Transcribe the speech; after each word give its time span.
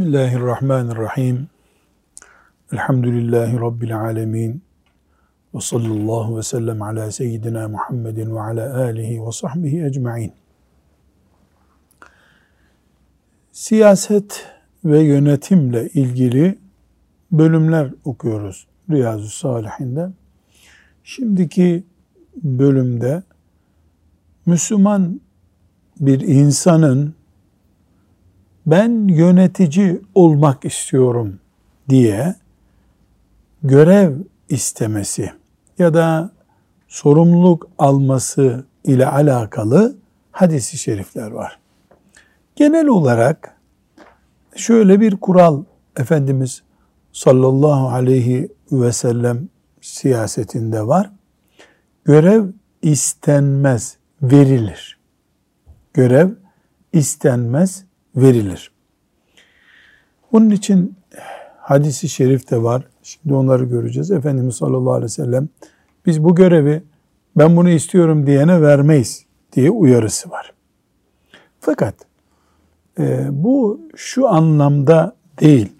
Bismillahirrahmanirrahim. 0.00 1.48
Elhamdülillahi 2.72 3.60
Rabbil 3.60 4.00
alemin. 4.00 4.62
Ve 5.54 5.60
sallallahu 5.60 6.38
ve 6.38 6.42
sellem 6.42 6.82
ala 6.82 7.12
seyyidina 7.12 7.68
Muhammedin 7.68 8.34
ve 8.34 8.40
ala 8.40 8.76
alihi 8.84 9.26
ve 9.26 9.32
sahbihi 9.32 9.84
ecma'in. 9.84 10.32
Siyaset 13.52 14.46
ve 14.84 15.00
yönetimle 15.00 15.88
ilgili 15.88 16.58
bölümler 17.32 17.92
okuyoruz 18.04 18.66
Riyazu 18.90 19.28
Salihinde. 19.28 20.10
Şimdiki 21.04 21.84
bölümde 22.42 23.22
Müslüman 24.46 25.20
bir 26.00 26.20
insanın 26.20 27.19
ben 28.66 29.08
yönetici 29.08 30.00
olmak 30.14 30.64
istiyorum 30.64 31.40
diye 31.88 32.34
görev 33.62 34.16
istemesi 34.48 35.32
ya 35.78 35.94
da 35.94 36.30
sorumluluk 36.88 37.68
alması 37.78 38.64
ile 38.84 39.06
alakalı 39.06 39.96
hadisi 40.32 40.78
şerifler 40.78 41.30
var. 41.30 41.58
Genel 42.56 42.86
olarak 42.86 43.56
şöyle 44.56 45.00
bir 45.00 45.16
kural 45.16 45.64
Efendimiz 45.96 46.62
sallallahu 47.12 47.88
aleyhi 47.88 48.48
ve 48.72 48.92
sellem 48.92 49.48
siyasetinde 49.80 50.86
var. 50.86 51.10
Görev 52.04 52.46
istenmez, 52.82 53.96
verilir. 54.22 54.98
Görev 55.94 56.30
istenmez, 56.92 57.84
verilir. 58.16 58.70
Bunun 60.32 60.50
için 60.50 60.96
hadisi 61.58 62.08
şerif 62.08 62.50
de 62.50 62.62
var. 62.62 62.82
Şimdi 63.02 63.34
onları 63.34 63.64
göreceğiz. 63.64 64.10
Efendimiz 64.10 64.56
sallallahu 64.56 64.92
aleyhi 64.92 65.04
ve 65.04 65.08
sellem 65.08 65.48
biz 66.06 66.24
bu 66.24 66.34
görevi 66.34 66.82
ben 67.36 67.56
bunu 67.56 67.70
istiyorum 67.70 68.26
diyene 68.26 68.62
vermeyiz 68.62 69.24
diye 69.52 69.70
uyarısı 69.70 70.30
var. 70.30 70.52
Fakat 71.60 71.94
e, 72.98 73.26
bu 73.30 73.80
şu 73.96 74.28
anlamda 74.28 75.16
değil. 75.40 75.72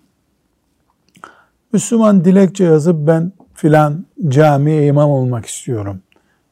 Müslüman 1.72 2.24
dilekçe 2.24 2.64
yazıp 2.64 3.06
ben 3.06 3.32
filan 3.54 4.06
camiye 4.28 4.86
imam 4.86 5.10
olmak 5.10 5.46
istiyorum. 5.46 6.00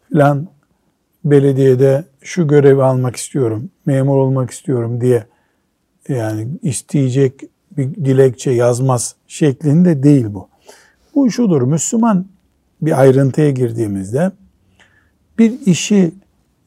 Filan 0.09 0.49
belediyede 1.25 2.05
şu 2.21 2.49
görevi 2.49 2.83
almak 2.83 3.17
istiyorum, 3.17 3.71
memur 3.87 4.17
olmak 4.17 4.51
istiyorum 4.51 5.01
diye 5.01 5.27
yani 6.09 6.49
isteyecek 6.63 7.41
bir 7.77 7.95
dilekçe 7.95 8.51
yazmaz 8.51 9.15
şeklinde 9.27 10.03
değil 10.03 10.27
bu. 10.29 10.49
Bu 11.15 11.31
şudur, 11.31 11.63
Müslüman 11.63 12.27
bir 12.83 13.01
ayrıntıya 13.01 13.51
girdiğimizde 13.51 14.33
bir 15.39 15.67
işi 15.67 16.13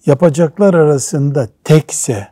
yapacaklar 0.05 0.73
arasında 0.73 1.49
tekse, 1.63 2.27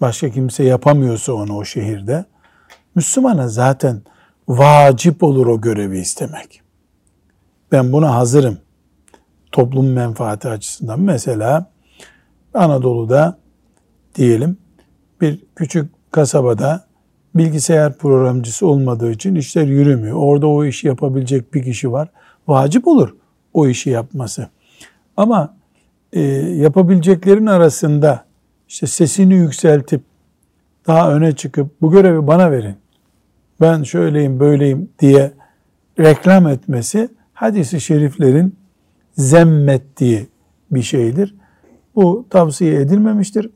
başka 0.00 0.30
kimse 0.30 0.64
yapamıyorsa 0.64 1.32
onu 1.32 1.56
o 1.56 1.64
şehirde, 1.64 2.24
Müslümana 2.94 3.48
zaten 3.48 4.02
vacip 4.48 5.22
olur 5.22 5.46
o 5.46 5.60
görevi 5.60 5.98
istemek. 5.98 6.62
Ben 7.72 7.92
buna 7.92 8.14
hazırım. 8.14 8.58
Toplum 9.52 9.92
menfaati 9.92 10.48
açısından. 10.48 11.00
Mesela 11.00 11.70
Anadolu'da 12.54 13.38
diyelim 14.14 14.58
bir 15.20 15.40
küçük 15.56 15.97
kasabada 16.10 16.84
bilgisayar 17.34 17.98
programcısı 17.98 18.66
olmadığı 18.66 19.10
için 19.10 19.34
işler 19.34 19.66
yürümüyor. 19.66 20.16
Orada 20.16 20.46
o 20.46 20.64
işi 20.64 20.86
yapabilecek 20.86 21.54
bir 21.54 21.62
kişi 21.62 21.92
var. 21.92 22.08
Vacip 22.48 22.88
olur 22.88 23.14
o 23.54 23.68
işi 23.68 23.90
yapması. 23.90 24.48
Ama 25.16 25.56
e, 26.12 26.20
yapabileceklerin 26.40 27.46
arasında 27.46 28.24
işte 28.68 28.86
sesini 28.86 29.34
yükseltip 29.34 30.02
daha 30.86 31.12
öne 31.12 31.32
çıkıp 31.32 31.80
bu 31.80 31.90
görevi 31.90 32.26
bana 32.26 32.50
verin. 32.50 32.76
Ben 33.60 33.82
şöyleyim 33.82 34.40
böyleyim 34.40 34.90
diye 34.98 35.32
reklam 35.98 36.48
etmesi 36.48 37.08
hadisi 37.32 37.80
şeriflerin 37.80 38.56
zemmettiği 39.16 40.28
bir 40.70 40.82
şeydir. 40.82 41.34
Bu 41.94 42.26
tavsiye 42.30 42.74
edilmemiştir. 42.74 43.50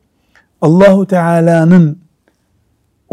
Allahu 0.61 1.07
Teala'nın 1.07 2.02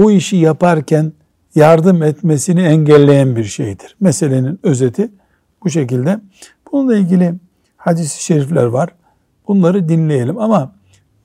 o 0.01 0.11
işi 0.11 0.37
yaparken 0.37 1.13
yardım 1.55 2.03
etmesini 2.03 2.63
engelleyen 2.63 3.37
bir 3.37 3.45
şeydir. 3.45 3.97
Meselenin 4.01 4.61
özeti 4.63 5.11
bu 5.65 5.71
şekilde. 5.71 6.21
Bununla 6.73 6.97
ilgili 6.97 7.35
hadis-i 7.77 8.25
şerifler 8.25 8.65
var. 8.65 8.89
Bunları 9.49 9.89
dinleyelim 9.89 10.39
ama 10.39 10.73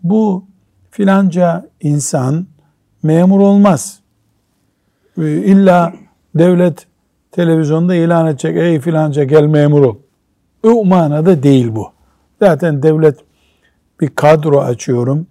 bu 0.03 0.45
filanca 0.91 1.69
insan 1.81 2.47
memur 3.03 3.39
olmaz. 3.39 3.99
Ee, 5.17 5.21
illa 5.23 5.93
devlet 6.35 6.87
televizyonda 7.31 7.95
ilan 7.95 8.27
edecek 8.27 8.57
ey 8.57 8.79
filanca 8.79 9.23
gel 9.23 9.43
memur 9.45 9.81
ol. 9.81 9.95
O 10.63 10.85
manada 10.85 11.43
değil 11.43 11.75
bu. 11.75 11.91
Zaten 12.39 12.83
devlet 12.83 13.19
bir 14.01 14.07
kadro 14.07 14.59
açıyorum 14.59 15.27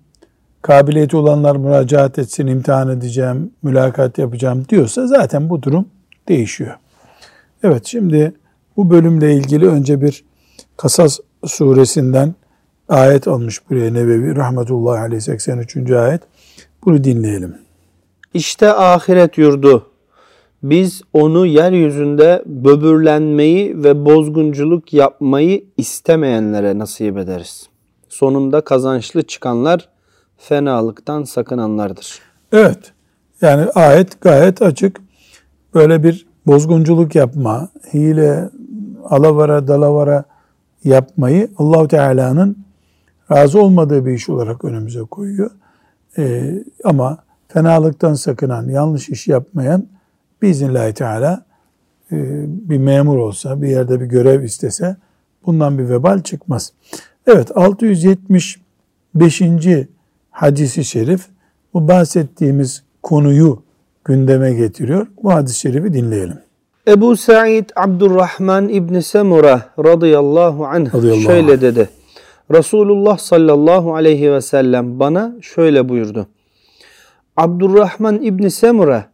kabiliyeti 0.64 1.16
olanlar 1.16 1.56
müracaat 1.56 2.18
etsin, 2.18 2.46
imtihan 2.46 2.88
edeceğim, 2.88 3.50
mülakat 3.62 4.18
yapacağım 4.18 4.64
diyorsa 4.68 5.06
zaten 5.06 5.50
bu 5.50 5.62
durum 5.62 5.88
değişiyor. 6.28 6.74
Evet 7.62 7.86
şimdi 7.86 8.34
bu 8.76 8.90
bölümle 8.90 9.34
ilgili 9.34 9.68
önce 9.68 10.00
bir 10.00 10.24
Kasas 10.76 11.18
suresinden 11.46 12.34
ayet 12.88 13.28
almış 13.28 13.70
buraya 13.70 13.92
Nebevi 13.92 14.36
rahmetullahi 14.36 15.00
aleyhi 15.00 15.20
83. 15.20 15.90
ayet. 15.90 16.22
Bunu 16.84 17.04
dinleyelim. 17.04 17.56
İşte 18.34 18.72
ahiret 18.72 19.38
yurdu. 19.38 19.86
Biz 20.62 21.02
onu 21.12 21.46
yeryüzünde 21.46 22.42
böbürlenmeyi 22.46 23.84
ve 23.84 24.04
bozgunculuk 24.04 24.92
yapmayı 24.92 25.64
istemeyenlere 25.76 26.78
nasip 26.78 27.18
ederiz. 27.18 27.68
Sonunda 28.08 28.60
kazançlı 28.60 29.22
çıkanlar 29.22 29.93
fenalıktan 30.48 31.24
sakınanlardır. 31.24 32.18
Evet. 32.52 32.92
Yani 33.40 33.70
ayet 33.74 34.20
gayet 34.20 34.62
açık. 34.62 35.00
Böyle 35.74 36.02
bir 36.02 36.26
bozgunculuk 36.46 37.14
yapma, 37.14 37.68
hile, 37.94 38.50
alavara, 39.04 39.68
dalavara 39.68 40.24
yapmayı 40.84 41.50
Allahu 41.58 41.88
Teala'nın 41.88 42.64
razı 43.30 43.62
olmadığı 43.62 44.06
bir 44.06 44.12
iş 44.12 44.28
olarak 44.28 44.64
önümüze 44.64 45.00
koyuyor. 45.00 45.50
Ee, 46.18 46.64
ama 46.84 47.18
fenalıktan 47.48 48.14
sakınan, 48.14 48.68
yanlış 48.68 49.08
iş 49.08 49.28
yapmayan 49.28 49.86
biiznillahü 50.42 50.94
teala 50.94 51.44
e, 52.12 52.16
bir 52.46 52.78
memur 52.78 53.16
olsa, 53.18 53.62
bir 53.62 53.68
yerde 53.68 54.00
bir 54.00 54.06
görev 54.06 54.42
istese 54.42 54.96
bundan 55.46 55.78
bir 55.78 55.88
vebal 55.88 56.22
çıkmaz. 56.22 56.72
Evet 57.26 57.56
675 57.56 58.60
hadisi 60.34 60.84
şerif 60.84 61.26
bu 61.74 61.88
bahsettiğimiz 61.88 62.82
konuyu 63.02 63.62
gündeme 64.04 64.52
getiriyor. 64.52 65.06
Bu 65.22 65.32
hadis-i 65.34 65.58
şerifi 65.58 65.92
dinleyelim. 65.92 66.38
Ebu 66.88 67.16
Sa'id 67.16 67.70
Abdurrahman 67.76 68.68
İbni 68.68 69.02
Semura 69.02 69.62
radıyallahu 69.78 70.66
anh 70.66 70.94
radıyallahu 70.94 71.22
şöyle 71.22 71.52
anh. 71.52 71.60
dedi. 71.60 71.88
Resulullah 72.50 73.18
sallallahu 73.18 73.94
aleyhi 73.94 74.32
ve 74.32 74.40
sellem 74.40 75.00
bana 75.00 75.32
şöyle 75.40 75.88
buyurdu. 75.88 76.26
Abdurrahman 77.36 78.22
İbni 78.22 78.50
Semura 78.50 79.10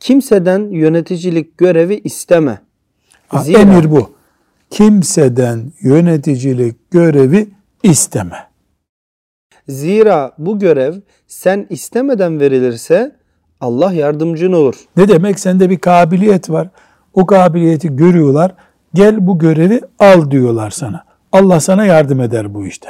kimseden 0.00 0.60
yöneticilik 0.70 1.58
görevi 1.58 2.00
isteme. 2.04 2.58
Zira, 3.42 3.58
Emir 3.58 3.90
bu. 3.90 4.10
Kimseden 4.70 5.72
yöneticilik 5.80 6.90
görevi 6.90 7.48
isteme. 7.82 8.53
Zira 9.68 10.32
bu 10.38 10.58
görev 10.58 10.94
sen 11.26 11.66
istemeden 11.70 12.40
verilirse 12.40 13.16
Allah 13.60 13.92
yardımcın 13.92 14.52
olur. 14.52 14.74
Ne 14.96 15.08
demek? 15.08 15.40
Sende 15.40 15.70
bir 15.70 15.78
kabiliyet 15.78 16.50
var. 16.50 16.68
O 17.14 17.26
kabiliyeti 17.26 17.96
görüyorlar. 17.96 18.54
Gel 18.94 19.26
bu 19.26 19.38
görevi 19.38 19.80
al 19.98 20.30
diyorlar 20.30 20.70
sana. 20.70 21.04
Allah 21.32 21.60
sana 21.60 21.84
yardım 21.84 22.20
eder 22.20 22.54
bu 22.54 22.66
işte. 22.66 22.88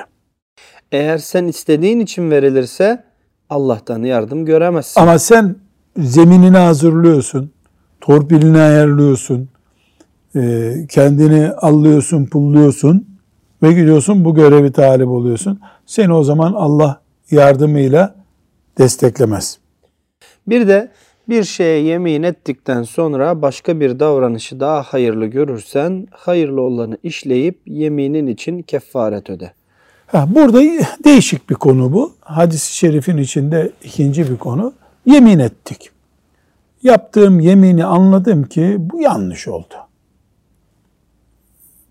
Eğer 0.93 1.19
sen 1.19 1.45
istediğin 1.45 2.01
için 2.01 2.31
verilirse 2.31 3.05
Allah'tan 3.51 4.03
yardım 4.03 4.45
göremezsin. 4.45 5.01
Ama 5.01 5.19
sen 5.19 5.57
zeminini 5.97 6.57
hazırlıyorsun, 6.57 7.51
torpilini 8.01 8.59
ayarlıyorsun, 8.59 9.49
e, 10.37 10.73
kendini 10.91 11.51
allıyorsun, 11.51 12.27
pulluyorsun 12.27 13.14
ve 13.65 13.73
gidiyorsun 13.73 14.25
bu 14.25 14.35
görevi 14.35 14.73
talip 14.73 15.09
oluyorsun. 15.09 15.61
Seni 15.87 16.13
o 16.13 16.25
zaman 16.25 16.53
Allah 16.53 17.01
yardımıyla 17.31 18.15
desteklemez. 18.79 19.59
Bir 20.47 20.69
de 20.69 20.91
Bir 21.29 21.45
şeye 21.45 21.83
yemin 21.83 22.23
ettikten 22.23 22.83
sonra 22.83 23.43
başka 23.43 23.81
bir 23.81 24.01
davranışı 24.01 24.61
daha 24.61 24.83
hayırlı 24.83 25.27
görürsen 25.27 26.07
hayırlı 26.11 26.61
olanı 26.61 26.99
işleyip 27.03 27.61
yeminin 27.67 28.27
için 28.27 28.63
kefaret 28.63 29.31
öde. 29.31 29.53
Ha, 30.07 30.27
burada 30.31 30.61
değişik 31.05 31.51
bir 31.51 31.55
konu 31.55 31.93
bu. 31.93 32.13
Hadis-i 32.21 32.77
şerifin 32.77 33.17
içinde 33.17 33.73
ikinci 33.85 34.31
bir 34.31 34.37
konu. 34.37 34.73
Yemin 35.07 35.39
ettik. 35.39 35.91
Yaptığım 36.83 37.41
yemini 37.41 37.85
anladım 37.85 38.45
ki 38.45 38.77
bu 38.79 39.01
yanlış 39.01 39.49
oldu. 39.49 39.75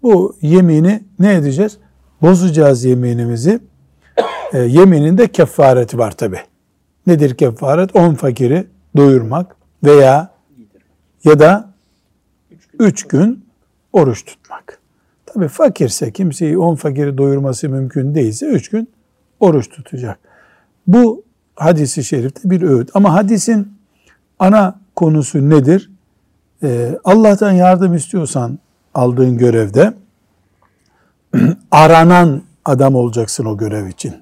Bu 0.03 0.35
yemini 0.41 1.03
ne 1.19 1.33
edeceğiz? 1.33 1.77
Bozacağız 2.21 2.83
yeminimizi. 2.83 3.59
E, 4.53 4.59
yeminin 4.59 5.17
de 5.17 5.27
kefareti 5.27 5.97
var 5.97 6.11
tabi. 6.11 6.39
Nedir 7.07 7.35
kefaret? 7.35 7.95
On 7.95 8.13
fakiri 8.13 8.67
doyurmak 8.97 9.55
veya 9.83 10.29
ya 11.23 11.39
da 11.39 11.73
üç 12.79 13.07
gün 13.07 13.45
oruç 13.93 14.25
tutmak. 14.25 14.79
Tabi 15.25 15.47
fakirse 15.47 16.11
kimseyi 16.11 16.57
on 16.57 16.75
fakiri 16.75 17.17
doyurması 17.17 17.69
mümkün 17.69 18.15
değilse 18.15 18.45
üç 18.45 18.69
gün 18.69 18.89
oruç 19.39 19.69
tutacak. 19.69 20.19
Bu 20.87 21.23
hadisi 21.55 22.03
şerifte 22.03 22.49
bir 22.49 22.61
öğüt. 22.61 22.89
Ama 22.93 23.13
hadisin 23.13 23.73
ana 24.39 24.79
konusu 24.95 25.49
nedir? 25.49 25.91
Ee, 26.63 26.99
Allah'tan 27.03 27.51
yardım 27.51 27.93
istiyorsan 27.93 28.59
aldığın 28.93 29.37
görevde 29.37 29.93
aranan 31.71 32.41
adam 32.65 32.95
olacaksın 32.95 33.45
o 33.45 33.57
görev 33.57 33.87
için. 33.87 34.15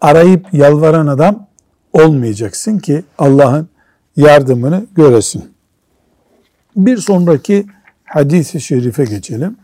Arayıp 0.00 0.46
yalvaran 0.52 1.06
adam 1.06 1.46
olmayacaksın 1.92 2.78
ki 2.78 3.04
Allah'ın 3.18 3.68
yardımını 4.16 4.86
göresin. 4.94 5.54
Bir 6.76 6.96
sonraki 6.96 7.66
hadis-i 8.04 8.60
şerife 8.60 9.04
geçelim. 9.04 9.56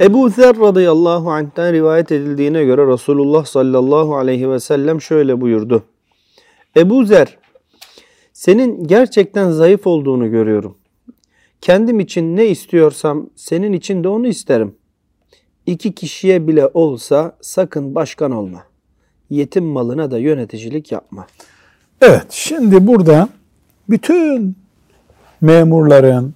Ebu 0.00 0.28
Zer 0.28 0.58
radıyallahu 0.58 1.30
anh'ten 1.30 1.72
rivayet 1.72 2.12
edildiğine 2.12 2.64
göre 2.64 2.86
Resulullah 2.86 3.44
sallallahu 3.44 4.16
aleyhi 4.16 4.50
ve 4.50 4.60
sellem 4.60 5.00
şöyle 5.00 5.40
buyurdu. 5.40 5.82
Ebu 6.76 7.04
Zer, 7.04 7.38
senin 8.32 8.86
gerçekten 8.86 9.50
zayıf 9.50 9.86
olduğunu 9.86 10.30
görüyorum. 10.30 10.76
Kendim 11.60 12.00
için 12.00 12.36
ne 12.36 12.46
istiyorsam 12.46 13.30
senin 13.36 13.72
için 13.72 14.04
de 14.04 14.08
onu 14.08 14.26
isterim. 14.26 14.74
İki 15.66 15.94
kişiye 15.94 16.46
bile 16.48 16.66
olsa 16.66 17.36
sakın 17.40 17.94
başkan 17.94 18.30
olma. 18.30 18.62
Yetim 19.30 19.64
malına 19.64 20.10
da 20.10 20.18
yöneticilik 20.18 20.92
yapma. 20.92 21.26
Evet, 22.00 22.26
şimdi 22.30 22.86
burada 22.86 23.28
bütün 23.90 24.56
memurların, 25.40 26.34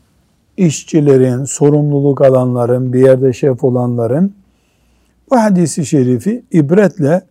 işçilerin, 0.57 1.45
sorumluluk 1.45 2.21
alanların, 2.21 2.93
bir 2.93 3.01
yerde 3.01 3.33
şef 3.33 3.65
olanların 3.65 4.35
bu 5.31 5.37
hadisi 5.37 5.87
şerifi 5.87 6.45
ibretle 6.53 7.23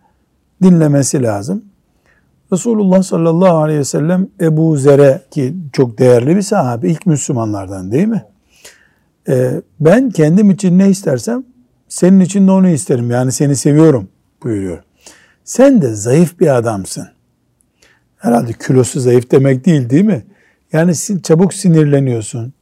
dinlemesi 0.63 1.23
lazım. 1.23 1.65
Resulullah 2.53 3.03
sallallahu 3.03 3.57
aleyhi 3.57 3.79
ve 3.79 3.83
sellem 3.85 4.27
Ebu 4.41 4.77
Zer'e 4.77 5.21
ki 5.31 5.55
çok 5.73 5.97
değerli 5.97 6.35
bir 6.35 6.41
sahabe, 6.41 6.89
ilk 6.89 7.05
Müslümanlardan 7.05 7.91
değil 7.91 8.07
mi? 8.07 8.25
Ee, 9.29 9.61
ben 9.79 10.09
kendim 10.09 10.51
için 10.51 10.79
ne 10.79 10.89
istersem 10.89 11.43
senin 11.87 12.19
için 12.19 12.47
de 12.47 12.51
onu 12.51 12.69
isterim. 12.69 13.11
Yani 13.11 13.31
seni 13.31 13.55
seviyorum 13.55 14.09
buyuruyor. 14.43 14.83
Sen 15.43 15.81
de 15.81 15.93
zayıf 15.93 16.39
bir 16.39 16.57
adamsın. 16.57 17.07
Herhalde 18.17 18.53
kilosu 18.53 18.99
zayıf 18.99 19.31
demek 19.31 19.65
değil 19.65 19.89
değil 19.89 20.05
mi? 20.05 20.25
Yani 20.73 20.93
çabuk 21.23 21.53
sinirleniyorsun. 21.53 22.53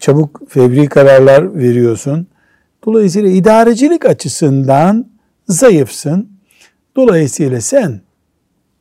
Çabuk 0.00 0.42
fevri 0.48 0.86
kararlar 0.86 1.56
veriyorsun. 1.56 2.26
Dolayısıyla 2.86 3.30
idarecilik 3.30 4.06
açısından 4.06 5.06
zayıfsın. 5.48 6.30
Dolayısıyla 6.96 7.60
sen 7.60 8.07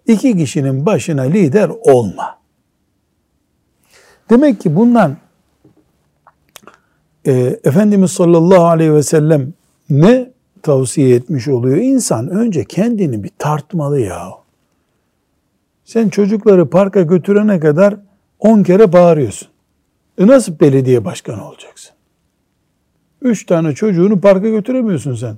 iki 0.07 0.37
kişinin 0.37 0.85
başına 0.85 1.21
lider 1.21 1.71
olma. 1.81 2.37
Demek 4.29 4.61
ki 4.61 4.75
bundan 4.75 5.17
e, 7.25 7.59
Efendimiz 7.63 8.11
sallallahu 8.11 8.65
aleyhi 8.65 8.93
ve 8.93 9.03
sellem 9.03 9.53
ne 9.89 10.29
tavsiye 10.61 11.15
etmiş 11.15 11.47
oluyor? 11.47 11.77
İnsan 11.77 12.29
önce 12.29 12.65
kendini 12.65 13.23
bir 13.23 13.31
tartmalı 13.37 13.99
ya. 13.99 14.29
Sen 15.85 16.09
çocukları 16.09 16.69
parka 16.69 17.01
götürene 17.01 17.59
kadar 17.59 17.95
on 18.39 18.63
kere 18.63 18.93
bağırıyorsun. 18.93 19.47
E 20.17 20.27
nasıl 20.27 20.59
belediye 20.59 21.05
başkanı 21.05 21.47
olacaksın? 21.47 21.91
Üç 23.21 23.45
tane 23.45 23.75
çocuğunu 23.75 24.21
parka 24.21 24.49
götüremiyorsun 24.49 25.15
sen. 25.15 25.37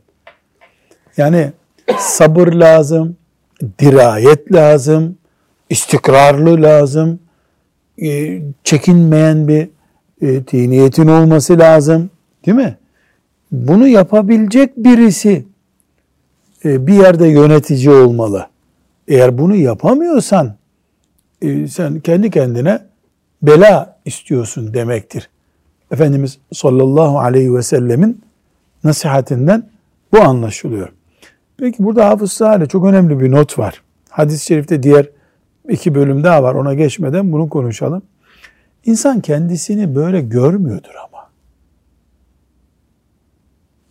Yani 1.17 1.51
sabır 1.97 2.53
lazım, 2.53 3.17
dirayet 3.79 4.53
lazım, 4.53 5.17
istikrarlı 5.69 6.61
lazım, 6.61 7.19
e, 8.01 8.41
çekinmeyen 8.63 9.47
bir 9.47 9.69
e, 10.21 10.69
niyetin 10.69 11.07
olması 11.07 11.59
lazım. 11.59 12.09
Değil 12.45 12.57
mi? 12.57 12.77
Bunu 13.51 13.87
yapabilecek 13.87 14.77
birisi 14.77 15.45
e, 16.65 16.87
bir 16.87 16.93
yerde 16.93 17.27
yönetici 17.27 17.89
olmalı. 17.89 18.47
Eğer 19.07 19.37
bunu 19.37 19.55
yapamıyorsan 19.55 20.55
sen 21.67 21.99
kendi 21.99 22.31
kendine 22.31 22.79
bela 23.41 23.99
istiyorsun 24.05 24.73
demektir. 24.73 25.29
Efendimiz 25.91 26.37
sallallahu 26.53 27.19
aleyhi 27.19 27.55
ve 27.55 27.63
sellemin 27.63 28.21
nasihatinden 28.83 29.69
bu 30.13 30.19
anlaşılıyor. 30.19 30.89
Peki 31.59 31.83
burada 31.83 32.09
Hafız 32.09 32.31
Sahale 32.31 32.65
çok 32.65 32.85
önemli 32.85 33.19
bir 33.19 33.31
not 33.31 33.59
var. 33.59 33.83
Hadis-i 34.09 34.45
şerifte 34.45 34.83
diğer 34.83 35.09
iki 35.69 35.95
bölüm 35.95 36.23
daha 36.23 36.43
var. 36.43 36.55
Ona 36.55 36.73
geçmeden 36.73 37.31
bunu 37.31 37.49
konuşalım. 37.49 38.01
İnsan 38.85 39.21
kendisini 39.21 39.95
böyle 39.95 40.21
görmüyordur 40.21 40.93
ama. 41.07 41.29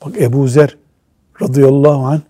Bak 0.04 0.20
Ebu 0.20 0.48
Zer 0.48 0.76
radıyallahu 1.42 2.06
anh 2.06 2.20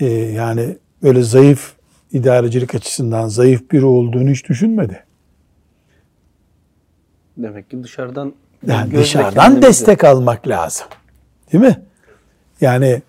e, 0.00 0.06
yani 0.06 0.76
böyle 1.02 1.22
zayıf 1.22 1.74
idarecilik 2.12 2.74
açısından 2.74 3.28
zayıf 3.28 3.70
biri 3.70 3.84
olduğunu 3.84 4.30
hiç 4.30 4.48
düşünmedi. 4.48 5.04
Demek 7.36 7.70
ki 7.70 7.82
dışarıdan 7.84 8.34
yani 8.66 8.92
dışarıdan 8.94 9.62
destek 9.62 10.04
almak 10.04 10.48
lazım. 10.48 10.86
Değil 11.52 11.64
mi? 11.64 11.82
Yani 12.60 13.02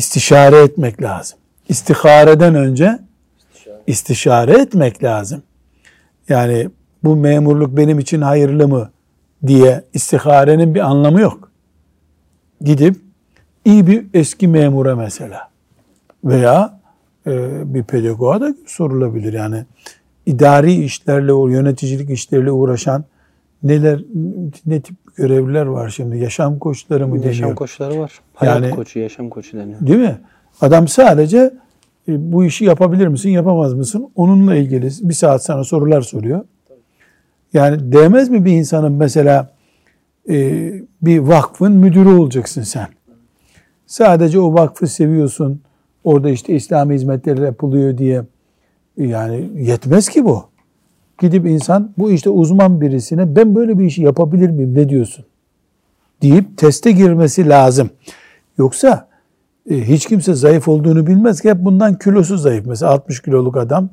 istişare 0.00 0.56
etmek 0.56 1.02
lazım. 1.02 1.38
İstihareden 1.68 2.54
önce 2.54 2.98
istişare 3.86 4.52
etmek 4.52 5.04
lazım. 5.04 5.42
Yani 6.28 6.68
bu 7.04 7.16
memurluk 7.16 7.76
benim 7.76 7.98
için 7.98 8.20
hayırlı 8.20 8.68
mı 8.68 8.90
diye 9.46 9.84
istiharenin 9.94 10.74
bir 10.74 10.80
anlamı 10.80 11.20
yok. 11.20 11.50
Gidip 12.60 12.96
iyi 13.64 13.86
bir 13.86 14.06
eski 14.14 14.48
memura 14.48 14.96
mesela 14.96 15.48
veya 16.24 16.80
e, 17.26 17.32
bir 17.74 17.82
pedagoğa 17.82 18.40
da 18.40 18.54
sorulabilir. 18.66 19.32
Yani 19.32 19.64
idari 20.26 20.74
işlerle, 20.84 21.52
yöneticilik 21.52 22.10
işleriyle 22.10 22.50
uğraşan 22.50 23.04
neler 23.62 24.00
ne 24.66 24.80
tip 24.80 25.16
görevliler 25.16 25.66
var 25.66 25.88
şimdi? 25.88 26.18
Yaşam 26.18 26.58
koçları 26.58 27.08
mı 27.08 27.14
deniyor? 27.14 27.26
Yaşam 27.26 27.54
koçları 27.54 28.00
var. 28.00 28.20
Hayat 28.34 28.62
yani, 28.62 28.74
koçu, 28.74 28.98
yaşam 28.98 29.30
koçu 29.30 29.56
deniyor. 29.58 29.86
Değil 29.86 29.98
mi? 29.98 30.18
Adam 30.60 30.88
sadece 30.88 31.54
e, 32.08 32.32
bu 32.32 32.44
işi 32.44 32.64
yapabilir 32.64 33.06
misin, 33.06 33.30
yapamaz 33.30 33.74
mısın? 33.74 34.10
Onunla 34.16 34.54
ilgili 34.54 34.90
bir 35.02 35.14
saat 35.14 35.44
sana 35.44 35.64
sorular 35.64 36.02
soruyor. 36.02 36.44
Yani 37.52 37.92
değmez 37.92 38.28
mi 38.28 38.44
bir 38.44 38.52
insanın 38.52 38.92
mesela 38.92 39.52
e, 40.28 40.72
bir 41.02 41.18
vakfın 41.18 41.72
müdürü 41.72 42.08
olacaksın 42.08 42.62
sen? 42.62 42.88
Sadece 43.86 44.40
o 44.40 44.54
vakfı 44.54 44.86
seviyorsun. 44.86 45.60
Orada 46.04 46.30
işte 46.30 46.54
İslami 46.54 46.94
hizmetler 46.94 47.38
yapılıyor 47.38 47.98
diye 47.98 48.22
yani 48.96 49.50
yetmez 49.54 50.08
ki 50.08 50.24
bu. 50.24 50.49
Gidip 51.20 51.46
insan 51.46 51.92
bu 51.98 52.10
işte 52.10 52.30
uzman 52.30 52.80
birisine 52.80 53.36
ben 53.36 53.54
böyle 53.54 53.78
bir 53.78 53.84
işi 53.84 54.02
yapabilir 54.02 54.50
miyim 54.50 54.74
ne 54.74 54.88
diyorsun? 54.88 55.24
Deyip 56.22 56.58
teste 56.58 56.92
girmesi 56.92 57.48
lazım. 57.48 57.90
Yoksa 58.58 59.08
e, 59.70 59.88
hiç 59.88 60.06
kimse 60.06 60.34
zayıf 60.34 60.68
olduğunu 60.68 61.06
bilmez 61.06 61.40
ki 61.40 61.50
hep 61.50 61.64
bundan 61.64 61.98
kilosu 61.98 62.38
zayıf. 62.38 62.66
Mesela 62.66 62.92
60 62.92 63.22
kiloluk 63.22 63.56
adam 63.56 63.88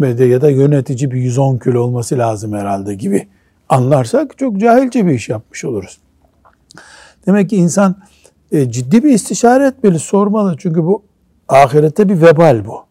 ya 0.00 0.40
da 0.40 0.50
yönetici 0.50 1.10
bir 1.10 1.20
110 1.20 1.58
kilo 1.58 1.80
olması 1.80 2.18
lazım 2.18 2.52
herhalde 2.52 2.94
gibi 2.94 3.28
anlarsak 3.68 4.38
çok 4.38 4.60
cahilce 4.60 5.06
bir 5.06 5.12
iş 5.12 5.28
yapmış 5.28 5.64
oluruz. 5.64 5.98
Demek 7.26 7.50
ki 7.50 7.56
insan 7.56 7.96
e, 8.52 8.70
ciddi 8.70 9.04
bir 9.04 9.10
istişare 9.10 9.66
etmeli, 9.66 9.98
sormalı. 9.98 10.54
Çünkü 10.58 10.84
bu 10.84 11.02
ahirette 11.48 12.08
bir 12.08 12.22
vebal 12.22 12.64
bu. 12.66 12.84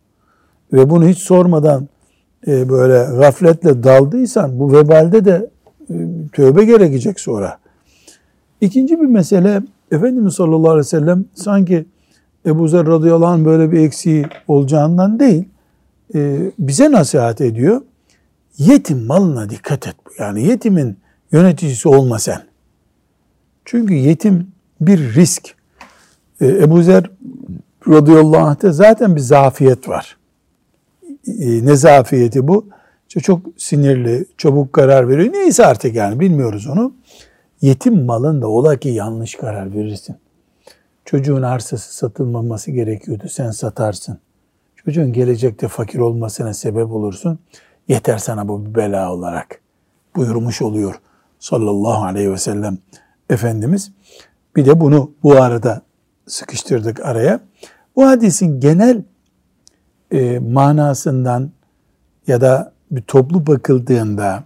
ve 0.73 0.89
bunu 0.89 1.07
hiç 1.07 1.17
sormadan 1.17 1.87
böyle 2.47 3.17
gafletle 3.17 3.83
daldıysan 3.83 4.59
bu 4.59 4.73
vebalde 4.73 5.25
de 5.25 5.49
e, 5.89 5.93
tövbe 6.33 6.65
gerekecek 6.65 7.19
sonra. 7.19 7.57
İkinci 8.61 8.99
bir 8.99 9.05
mesele 9.05 9.61
Efendimiz 9.91 10.33
sallallahu 10.33 10.69
aleyhi 10.69 10.85
ve 10.85 10.89
sellem 10.89 11.25
sanki 11.33 11.85
Ebu 12.45 12.67
Zer 12.67 12.85
radıyallahu 12.85 13.29
anh 13.29 13.45
böyle 13.45 13.71
bir 13.71 13.79
eksiği 13.79 14.25
olacağından 14.47 15.19
değil 15.19 15.45
e, 16.15 16.51
bize 16.59 16.91
nasihat 16.91 17.41
ediyor. 17.41 17.81
Yetim 18.57 19.05
malına 19.05 19.49
dikkat 19.49 19.87
et. 19.87 19.95
Yani 20.19 20.47
yetimin 20.47 20.97
yöneticisi 21.31 21.89
olma 21.89 22.19
sen. 22.19 22.41
Çünkü 23.65 23.93
yetim 23.93 24.47
bir 24.81 25.15
risk. 25.15 25.55
E, 26.41 26.47
Ebu 26.47 26.83
Zer 26.83 27.09
radıyallahu 27.87 28.37
anh'te 28.37 28.71
zaten 28.71 29.15
bir 29.15 29.21
zafiyet 29.21 29.89
var. 29.89 30.17
E, 31.27 31.65
ne 31.65 31.75
zafiyeti 31.75 32.47
bu? 32.47 32.67
İşte 33.07 33.19
çok 33.19 33.41
sinirli, 33.57 34.25
çabuk 34.37 34.73
karar 34.73 35.09
veriyor. 35.09 35.33
Neyse 35.33 35.65
artık 35.65 35.95
yani 35.95 36.19
bilmiyoruz 36.19 36.67
onu. 36.67 36.93
Yetim 37.61 38.05
malında 38.05 38.47
ola 38.47 38.77
ki 38.77 38.89
yanlış 38.89 39.35
karar 39.35 39.73
verirsin. 39.73 40.15
Çocuğun 41.05 41.41
arsası 41.41 41.95
satılmaması 41.95 42.71
gerekiyordu. 42.71 43.23
Sen 43.29 43.51
satarsın. 43.51 44.19
Çocuğun 44.75 45.13
gelecekte 45.13 45.67
fakir 45.67 45.99
olmasına 45.99 46.53
sebep 46.53 46.91
olursun. 46.91 47.39
Yeter 47.87 48.17
sana 48.17 48.47
bu 48.47 48.65
bir 48.65 48.75
bela 48.75 49.13
olarak 49.13 49.61
buyurmuş 50.15 50.61
oluyor 50.61 51.01
sallallahu 51.39 52.03
aleyhi 52.03 52.31
ve 52.31 52.37
sellem 52.37 52.77
Efendimiz. 53.29 53.91
Bir 54.55 54.65
de 54.65 54.79
bunu 54.79 55.11
bu 55.23 55.35
arada 55.41 55.81
sıkıştırdık 56.27 57.05
araya. 57.05 57.39
Bu 57.95 58.07
hadisin 58.07 58.59
genel 58.59 59.03
e, 60.11 60.39
manasından 60.39 61.51
ya 62.27 62.41
da 62.41 62.73
bir 62.91 63.01
toplu 63.01 63.47
bakıldığında 63.47 64.43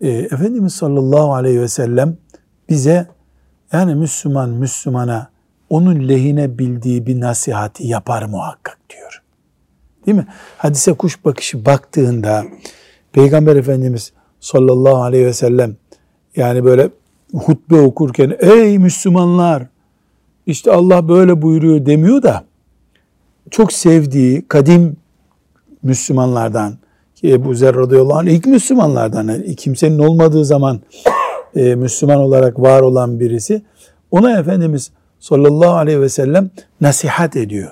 e, 0.00 0.08
Efendimiz 0.08 0.74
sallallahu 0.74 1.34
aleyhi 1.34 1.60
ve 1.60 1.68
sellem 1.68 2.16
bize 2.68 3.06
yani 3.72 3.94
Müslüman 3.94 4.50
Müslümana 4.50 5.28
onun 5.70 6.08
lehine 6.08 6.58
bildiği 6.58 7.06
bir 7.06 7.20
nasihati 7.20 7.86
yapar 7.86 8.22
muhakkak 8.22 8.78
diyor. 8.90 9.22
Değil 10.06 10.16
mi? 10.16 10.26
Hadise 10.58 10.92
kuş 10.92 11.24
bakışı 11.24 11.64
baktığında 11.64 12.44
Peygamber 13.12 13.56
Efendimiz 13.56 14.12
sallallahu 14.40 15.02
aleyhi 15.02 15.26
ve 15.26 15.32
sellem 15.32 15.76
yani 16.36 16.64
böyle 16.64 16.90
hutbe 17.32 17.80
okurken 17.80 18.36
ey 18.38 18.78
Müslümanlar 18.78 19.66
işte 20.46 20.72
Allah 20.72 21.08
böyle 21.08 21.42
buyuruyor 21.42 21.86
demiyor 21.86 22.22
da 22.22 22.44
çok 23.50 23.72
sevdiği 23.72 24.48
kadim 24.48 24.96
Müslümanlardan 25.82 26.74
ki 27.14 27.32
Ebu 27.32 27.54
Zer 27.54 27.74
radıyallahu 27.76 28.18
anh 28.18 28.26
ilk 28.26 28.46
Müslümanlardan 28.46 29.28
yani 29.28 29.56
kimsenin 29.56 29.98
olmadığı 29.98 30.44
zaman 30.44 30.80
e, 31.56 31.74
Müslüman 31.74 32.16
olarak 32.16 32.60
var 32.60 32.80
olan 32.80 33.20
birisi 33.20 33.62
ona 34.10 34.38
Efendimiz 34.38 34.90
sallallahu 35.20 35.72
aleyhi 35.72 36.00
ve 36.00 36.08
sellem 36.08 36.50
nasihat 36.80 37.36
ediyor. 37.36 37.70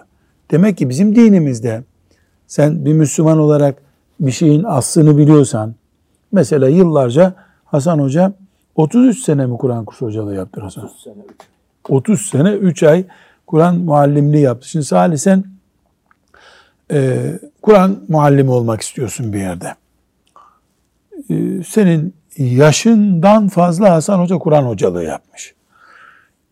Demek 0.50 0.78
ki 0.78 0.88
bizim 0.88 1.16
dinimizde 1.16 1.84
sen 2.46 2.84
bir 2.84 2.92
Müslüman 2.92 3.38
olarak 3.38 3.82
bir 4.20 4.32
şeyin 4.32 4.62
aslını 4.62 5.18
biliyorsan 5.18 5.74
mesela 6.32 6.68
yıllarca 6.68 7.34
Hasan 7.64 7.98
Hoca 7.98 8.32
33 8.74 9.24
sene 9.24 9.46
mi 9.46 9.58
Kur'an 9.58 9.84
kursu 9.84 10.06
hocalığı 10.06 10.34
yaptı 10.34 10.60
Hasan? 10.60 10.84
30 10.84 11.02
sene 11.02 11.14
3. 11.14 11.36
30 11.88 12.20
sene 12.20 12.52
3 12.52 12.82
ay 12.82 13.04
Kur'an 13.46 13.76
muallimliği 13.76 14.42
yaptı. 14.42 14.68
Şimdi 14.68 14.84
Salih 14.84 15.16
sen 15.16 15.44
e, 16.92 17.32
Kur'an 17.62 17.98
muallimi 18.08 18.50
olmak 18.50 18.80
istiyorsun 18.80 19.32
bir 19.32 19.38
yerde. 19.38 19.74
E, 21.30 21.62
senin 21.66 22.14
yaşından 22.38 23.48
fazla 23.48 23.90
Hasan 23.90 24.18
Hoca 24.18 24.38
Kur'an 24.38 24.62
hocalığı 24.62 25.04
yapmış. 25.04 25.54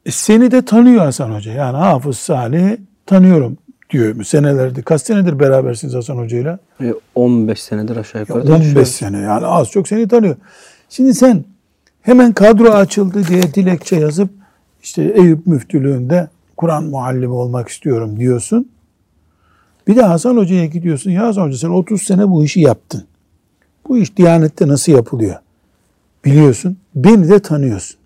E, 0.07 0.11
seni 0.11 0.51
de 0.51 0.65
tanıyor 0.65 1.05
Hasan 1.05 1.31
Hoca. 1.31 1.53
Yani 1.53 1.77
Hafız 1.77 2.19
Salih'i 2.19 2.81
tanıyorum 3.07 3.59
diyor. 3.91 4.25
Senelerde 4.25 4.83
kaç 4.83 5.03
senedir 5.03 5.39
berabersiniz 5.39 5.95
Hasan 5.95 6.17
Hoca 6.17 6.39
ile? 6.39 6.59
15 7.15 7.63
senedir 7.63 7.97
aşağı 7.97 8.21
yukarı. 8.21 8.53
15 8.55 8.89
sene 8.89 9.19
yani 9.19 9.47
az 9.47 9.71
çok 9.71 9.89
seni 9.89 10.09
tanıyor. 10.09 10.37
Şimdi 10.89 11.15
sen 11.15 11.45
hemen 12.03 12.33
kadro 12.33 12.71
açıldı 12.71 13.27
diye 13.29 13.43
dilekçe 13.43 13.97
yazıp 13.97 14.31
işte 14.83 15.03
Eyüp 15.03 15.47
müftülüğünde 15.47 16.29
Kur'an 16.57 16.85
muallimi 16.85 17.33
olmak 17.33 17.69
istiyorum 17.69 18.17
diyorsun. 18.21 18.69
Bir 19.89 19.97
de 19.97 20.03
Hasan 20.03 20.37
Hoca'ya 20.37 20.67
gidiyorsun. 20.67 21.11
Ya 21.11 21.27
Hasan 21.27 21.47
Hoca 21.47 21.57
sen 21.57 21.69
30 21.69 22.03
sene 22.03 22.31
bu 22.31 22.45
işi 22.45 22.61
yaptın. 22.61 23.05
Bu 23.89 23.99
iş 23.99 24.17
Diyanet'te 24.17 24.69
nasıl 24.69 24.93
yapılıyor? 24.93 25.37
Biliyorsun. 26.25 26.77
Beni 26.95 27.29
de 27.29 27.39
tanıyorsun. 27.39 27.97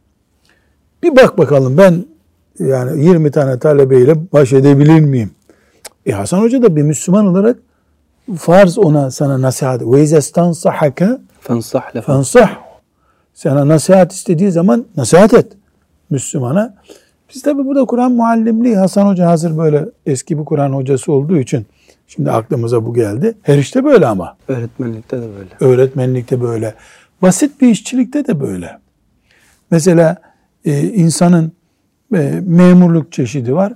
Bir 1.02 1.16
bak 1.16 1.38
bakalım 1.38 1.78
ben 1.78 2.04
yani 2.58 3.04
20 3.04 3.30
tane 3.30 3.58
talebeyle 3.58 4.32
baş 4.32 4.52
edebilir 4.52 5.00
miyim? 5.00 5.30
E 6.06 6.12
Hasan 6.12 6.38
Hoca 6.40 6.62
da 6.62 6.76
bir 6.76 6.82
Müslüman 6.82 7.26
olarak 7.26 7.58
farz 8.37 8.78
ona 8.78 9.11
sana 9.11 9.42
nasihat. 9.42 9.82
Ve 9.82 10.02
izestansahaka 10.02 11.20
fensah 11.40 12.02
fensah. 12.06 12.50
Sana 13.35 13.68
nasihat 13.68 14.12
istediği 14.12 14.50
zaman 14.50 14.87
nasihat 14.97 15.35
et 15.35 15.52
Müslümana. 16.11 16.75
Biz 17.35 17.42
tabi 17.42 17.66
burada 17.66 17.85
Kur'an 17.85 18.12
muallimliği 18.12 18.76
Hasan 18.76 19.06
Hoca 19.06 19.26
hazır 19.26 19.58
böyle 19.58 19.85
eski 20.06 20.38
bir 20.38 20.44
Kur'an 20.44 20.73
hocası 20.73 21.12
olduğu 21.12 21.38
için 21.38 21.66
şimdi 22.06 22.30
aklımıza 22.30 22.87
bu 22.87 22.94
geldi. 22.94 23.35
Her 23.42 23.58
işte 23.58 23.85
böyle 23.85 24.06
ama. 24.06 24.37
Öğretmenlikte 24.49 25.16
de 25.16 25.26
böyle. 25.38 25.73
Öğretmenlikte 25.73 26.40
böyle. 26.40 26.75
Basit 27.23 27.61
bir 27.61 27.68
işçilikte 27.68 28.26
de 28.26 28.40
böyle. 28.40 28.78
Mesela 29.70 30.16
e, 30.64 30.82
insanın 30.82 31.52
e, 32.14 32.40
memurluk 32.47 33.12
çeşidi 33.12 33.54
var. 33.54 33.73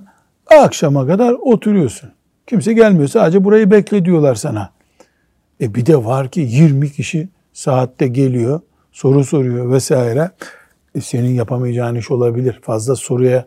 Akşama 0.65 1.07
kadar 1.07 1.33
oturuyorsun. 1.33 2.11
Kimse 2.47 2.73
gelmiyor. 2.73 3.09
Sadece 3.09 3.45
burayı 3.45 3.71
bekle 3.71 4.05
diyorlar 4.05 4.35
sana. 4.35 4.71
E 5.61 5.75
bir 5.75 5.87
de 5.87 6.05
var 6.05 6.29
ki 6.29 6.41
20 6.41 6.93
kişi 6.93 7.29
saatte 7.53 8.09
geliyor, 8.09 8.61
soru 8.93 9.25
soruyor 9.25 9.73
vesaire. 9.73 10.31
Senin 11.01 11.31
yapamayacağın 11.31 11.95
iş 11.95 12.11
olabilir. 12.11 12.61
Fazla 12.63 12.97
soruya 12.97 13.47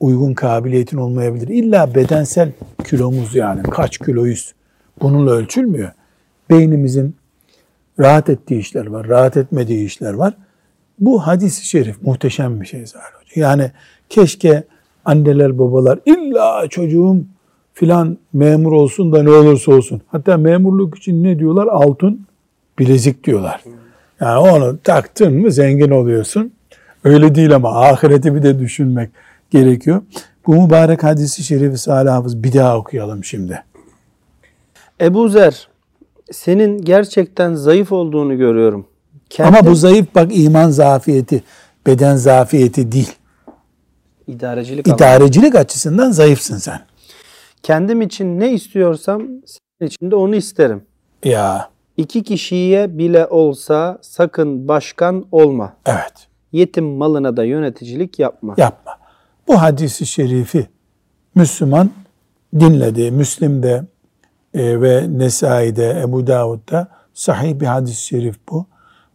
uygun 0.00 0.34
kabiliyetin 0.34 0.96
olmayabilir. 0.96 1.48
İlla 1.48 1.94
bedensel 1.94 2.52
kilomuz 2.84 3.34
yani 3.34 3.62
kaç 3.62 3.98
kiloyuz 3.98 4.54
bununla 5.02 5.30
ölçülmüyor. 5.30 5.90
Beynimizin 6.50 7.16
rahat 8.00 8.30
ettiği 8.30 8.60
işler 8.60 8.86
var, 8.86 9.08
rahat 9.08 9.36
etmediği 9.36 9.86
işler 9.86 10.14
var. 10.14 10.34
Bu 10.98 11.26
hadis-i 11.26 11.66
şerif 11.66 12.02
muhteşem 12.02 12.60
bir 12.60 12.66
şey 12.66 12.86
zaten. 12.86 13.10
Yani 13.34 13.70
keşke 14.08 14.64
anneler 15.04 15.58
babalar 15.58 15.98
illa 16.06 16.68
çocuğum 16.68 17.16
filan 17.74 18.18
memur 18.32 18.72
olsun 18.72 19.12
da 19.12 19.22
ne 19.22 19.30
olursa 19.30 19.72
olsun. 19.72 20.02
Hatta 20.06 20.36
memurluk 20.36 20.98
için 20.98 21.24
ne 21.24 21.38
diyorlar? 21.38 21.66
Altın 21.66 22.26
bilezik 22.78 23.24
diyorlar. 23.24 23.64
Yani 24.20 24.38
onu 24.38 24.78
taktın 24.84 25.40
mı 25.40 25.52
zengin 25.52 25.90
oluyorsun. 25.90 26.52
Öyle 27.04 27.34
değil 27.34 27.54
ama 27.54 27.80
ahireti 27.80 28.34
bir 28.34 28.42
de 28.42 28.58
düşünmek 28.58 29.10
gerekiyor. 29.50 30.02
Bu 30.46 30.62
mübarek 30.62 31.04
hadisi 31.04 31.42
şerifi 31.42 31.78
Salih 31.78 32.10
Hafız 32.10 32.42
bir 32.42 32.52
daha 32.52 32.78
okuyalım 32.78 33.24
şimdi. 33.24 33.62
Ebu 35.00 35.28
Zer, 35.28 35.68
senin 36.32 36.82
gerçekten 36.82 37.54
zayıf 37.54 37.92
olduğunu 37.92 38.38
görüyorum. 38.38 38.86
Kendi... 39.30 39.48
Ama 39.48 39.70
bu 39.70 39.74
zayıf 39.74 40.14
bak 40.14 40.30
iman 40.36 40.70
zafiyeti, 40.70 41.42
beden 41.86 42.16
zafiyeti 42.16 42.92
değil. 42.92 43.12
İdarecilik, 44.26 44.86
İdarecilik 44.88 45.54
açısından 45.54 46.10
zayıfsın 46.10 46.56
sen. 46.56 46.80
Kendim 47.62 48.02
için 48.02 48.40
ne 48.40 48.52
istiyorsam 48.52 49.22
senin 49.46 49.88
için 49.88 50.10
de 50.10 50.16
onu 50.16 50.36
isterim. 50.36 50.82
Ya. 51.24 51.70
İki 51.96 52.22
kişiye 52.22 52.98
bile 52.98 53.26
olsa 53.26 53.98
sakın 54.02 54.68
başkan 54.68 55.24
olma. 55.32 55.76
Evet. 55.86 56.28
Yetim 56.56 56.84
malına 56.84 57.36
da 57.36 57.44
yöneticilik 57.44 58.18
yapma. 58.18 58.54
Yapma. 58.58 58.92
Bu 59.48 59.62
hadisi 59.62 60.06
şerifi 60.06 60.66
Müslüman 61.34 61.90
dinledi. 62.54 63.10
Müslim'de 63.10 63.82
e, 64.54 64.80
ve 64.80 65.18
Nesai'de, 65.18 66.00
Ebu 66.00 66.26
Davud'da 66.26 66.88
sahih 67.14 67.60
bir 67.60 67.66
hadis-i 67.66 68.06
şerif 68.06 68.36
bu. 68.50 68.66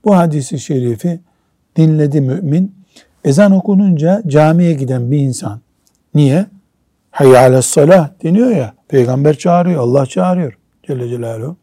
Bu 0.06 0.16
hadisi 0.18 0.60
şerifi 0.60 1.20
dinledi 1.76 2.22
mümin. 2.22 2.76
Ezan 3.24 3.52
okununca 3.52 4.24
camiye 4.28 4.74
giden 4.74 5.12
bir 5.12 5.18
insan. 5.18 5.60
Niye? 6.16 6.46
Hayya 7.12 7.62
salah 7.62 8.10
deniyor 8.24 8.50
ya. 8.50 8.74
Peygamber 8.88 9.38
çağırıyor, 9.38 9.82
Allah 9.84 10.06
çağırıyor. 10.06 10.58
Celle 10.88 11.10
Celaluhu. 11.10 11.56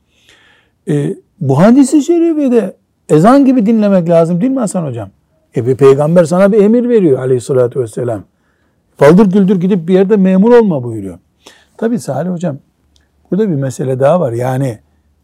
E, 0.88 1.14
bu 1.40 1.58
hadisi 1.58 2.02
şerifi 2.02 2.52
de 2.52 2.76
ezan 3.08 3.44
gibi 3.44 3.66
dinlemek 3.66 4.08
lazım 4.08 4.40
değil 4.40 4.52
mi 4.52 4.60
Hasan 4.60 4.84
Hocam? 4.84 5.10
E 5.56 5.66
bir 5.66 5.76
peygamber 5.76 6.24
sana 6.24 6.52
bir 6.52 6.62
emir 6.62 6.88
veriyor 6.88 7.18
aleyhissalatü 7.18 7.80
vesselam. 7.80 8.24
Baldır 9.00 9.26
güldür 9.26 9.60
gidip 9.60 9.88
bir 9.88 9.94
yerde 9.94 10.16
memur 10.16 10.52
olma 10.52 10.84
buyuruyor. 10.84 11.18
Tabi 11.76 11.98
Salih 11.98 12.30
Hocam 12.30 12.58
Burada 13.30 13.50
bir 13.50 13.54
mesele 13.54 14.00
daha 14.00 14.20
var. 14.20 14.32
Yani 14.32 14.78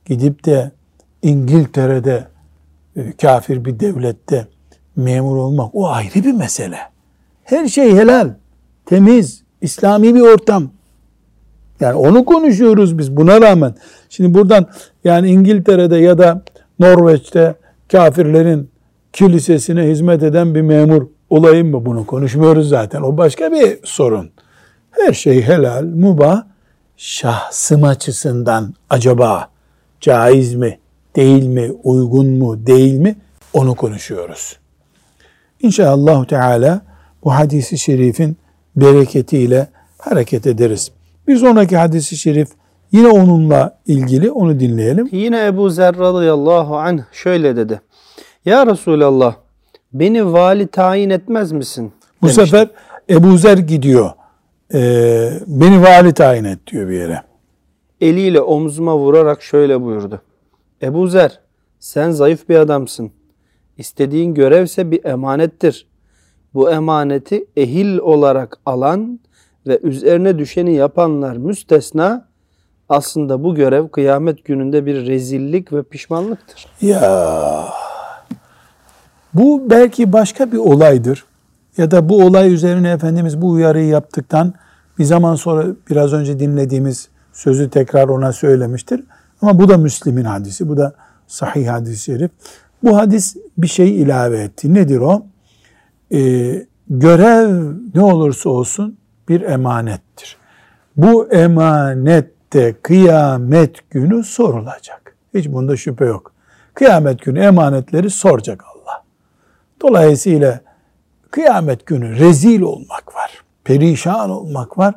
gidip 0.04 0.44
de 0.44 0.70
İngiltere'de 1.22 2.24
e, 2.96 3.12
kafir 3.12 3.64
bir 3.64 3.80
devlette 3.80 4.46
memur 4.96 5.36
olmak 5.36 5.74
o 5.74 5.88
ayrı 5.88 6.14
bir 6.14 6.32
mesele. 6.32 6.78
Her 7.44 7.68
şey 7.68 7.96
helal, 7.96 8.30
temiz, 8.86 9.42
İslami 9.60 10.14
bir 10.14 10.20
ortam. 10.20 10.70
Yani 11.80 11.94
onu 11.94 12.24
konuşuyoruz 12.24 12.98
biz 12.98 13.16
buna 13.16 13.40
rağmen. 13.40 13.74
Şimdi 14.08 14.34
buradan 14.34 14.66
yani 15.04 15.30
İngiltere'de 15.30 15.96
ya 15.96 16.18
da 16.18 16.42
Norveç'te 16.78 17.54
kafirlerin 17.92 18.70
kilisesine 19.14 19.82
hizmet 19.82 20.22
eden 20.22 20.54
bir 20.54 20.62
memur 20.62 21.06
olayım 21.30 21.70
mı 21.70 21.86
bunu 21.86 22.06
konuşmuyoruz 22.06 22.68
zaten. 22.68 23.02
O 23.02 23.16
başka 23.16 23.52
bir 23.52 23.78
sorun. 23.84 24.30
Her 24.90 25.12
şey 25.12 25.42
helal, 25.42 25.84
mubah. 25.84 26.42
Şahsım 26.96 27.84
açısından 27.84 28.74
acaba 28.90 29.48
caiz 30.00 30.54
mi, 30.54 30.78
değil 31.16 31.46
mi, 31.46 31.72
uygun 31.84 32.26
mu, 32.26 32.66
değil 32.66 32.94
mi 32.94 33.16
onu 33.52 33.74
konuşuyoruz. 33.74 34.58
İnşallah 35.62 36.24
Teala 36.24 36.80
bu 37.24 37.34
hadisi 37.34 37.78
şerifin 37.78 38.36
bereketiyle 38.76 39.68
hareket 39.98 40.46
ederiz. 40.46 40.90
Bir 41.28 41.36
sonraki 41.36 41.76
hadisi 41.76 42.16
şerif 42.16 42.48
yine 42.92 43.08
onunla 43.08 43.78
ilgili 43.86 44.30
onu 44.30 44.60
dinleyelim. 44.60 45.08
Yine 45.12 45.46
Ebu 45.46 45.70
Zer 45.70 45.98
radıyallahu 45.98 46.76
anh 46.76 47.02
şöyle 47.12 47.56
dedi. 47.56 47.80
Ya 48.44 48.66
Resulallah 48.66 49.34
beni 49.92 50.32
vali 50.32 50.66
tayin 50.66 51.10
etmez 51.10 51.52
misin? 51.52 51.92
Bu 52.22 52.26
demişti. 52.26 52.46
sefer 52.46 52.68
Ebu 53.10 53.38
Zer 53.38 53.58
gidiyor. 53.58 54.10
Ee, 54.74 55.30
beni 55.46 55.82
vali 55.82 56.12
tayin 56.14 56.44
et 56.44 56.58
diyor 56.66 56.88
bir 56.88 56.94
yere. 56.94 57.22
Eliyle 58.00 58.40
omzuma 58.40 58.96
vurarak 58.98 59.42
şöyle 59.42 59.82
buyurdu. 59.82 60.22
Ebu 60.82 61.06
Zer 61.06 61.40
sen 61.78 62.10
zayıf 62.10 62.48
bir 62.48 62.56
adamsın. 62.56 63.12
İstediğin 63.78 64.34
görevse 64.34 64.90
bir 64.90 65.04
emanettir. 65.04 65.86
Bu 66.54 66.70
emaneti 66.70 67.44
ehil 67.56 67.98
olarak 67.98 68.58
alan 68.66 69.20
ve 69.66 69.78
üzerine 69.82 70.38
düşeni 70.38 70.74
yapanlar 70.74 71.36
müstesna 71.36 72.28
aslında 72.88 73.44
bu 73.44 73.54
görev 73.54 73.88
kıyamet 73.88 74.44
gününde 74.44 74.86
bir 74.86 75.06
rezillik 75.06 75.72
ve 75.72 75.82
pişmanlıktır. 75.82 76.66
Ya 76.80 77.64
bu 79.34 79.70
belki 79.70 80.12
başka 80.12 80.52
bir 80.52 80.58
olaydır. 80.58 81.24
Ya 81.76 81.90
da 81.90 82.08
bu 82.08 82.24
olay 82.24 82.54
üzerine 82.54 82.90
Efendimiz 82.90 83.42
bu 83.42 83.48
uyarıyı 83.48 83.86
yaptıktan 83.86 84.54
bir 84.98 85.04
zaman 85.04 85.34
sonra 85.34 85.66
biraz 85.90 86.12
önce 86.12 86.38
dinlediğimiz 86.38 87.08
sözü 87.32 87.70
tekrar 87.70 88.08
ona 88.08 88.32
söylemiştir. 88.32 89.04
Ama 89.42 89.58
bu 89.58 89.68
da 89.68 89.78
Müslim'in 89.78 90.24
hadisi, 90.24 90.68
bu 90.68 90.76
da 90.76 90.94
sahih 91.26 91.68
hadis-i 91.68 92.02
şerif. 92.02 92.30
Bu 92.82 92.96
hadis 92.96 93.36
bir 93.58 93.66
şey 93.66 94.02
ilave 94.02 94.38
etti. 94.38 94.74
Nedir 94.74 94.98
o? 94.98 95.26
Ee, 96.12 96.66
görev 96.90 97.72
ne 97.94 98.02
olursa 98.02 98.50
olsun 98.50 98.98
bir 99.28 99.40
emanettir. 99.40 100.36
Bu 100.96 101.28
emanette 101.28 102.74
kıyamet 102.82 103.90
günü 103.90 104.24
sorulacak. 104.24 105.16
Hiç 105.34 105.48
bunda 105.48 105.76
şüphe 105.76 106.04
yok. 106.04 106.32
Kıyamet 106.74 107.22
günü 107.22 107.40
emanetleri 107.40 108.10
soracak 108.10 108.64
Allah. 108.64 108.73
Dolayısıyla 109.84 110.60
kıyamet 111.30 111.86
günü 111.86 112.18
rezil 112.18 112.60
olmak 112.60 113.14
var. 113.14 113.44
Perişan 113.64 114.30
olmak 114.30 114.78
var. 114.78 114.94